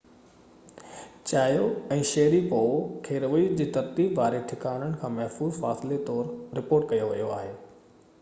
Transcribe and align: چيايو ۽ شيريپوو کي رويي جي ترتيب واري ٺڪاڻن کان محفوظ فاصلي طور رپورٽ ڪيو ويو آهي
چيايو 1.31 1.65
۽ 1.95 2.05
شيريپوو 2.11 2.79
کي 3.07 3.19
رويي 3.25 3.49
جي 3.59 3.67
ترتيب 3.75 4.15
واري 4.21 4.39
ٺڪاڻن 4.53 4.97
کان 5.03 5.15
محفوظ 5.19 5.61
فاصلي 5.67 6.01
طور 6.09 6.25
رپورٽ 6.61 6.89
ڪيو 6.95 7.13
ويو 7.13 7.29
آهي 7.37 7.53